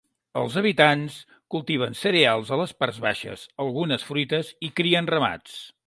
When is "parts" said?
2.81-2.99